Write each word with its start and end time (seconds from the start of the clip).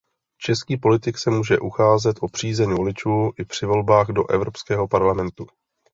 Český 0.37 0.77
politik 0.77 1.17
se 1.17 1.29
může 1.29 1.59
ucházet 1.59 2.15
o 2.21 2.27
přízeň 2.27 2.69
voličů 2.75 3.31
i 3.39 3.45
při 3.45 3.65
volbách 3.65 4.07
do 4.07 4.29
Evropského 4.31 4.87
parlamentu. 4.87 5.47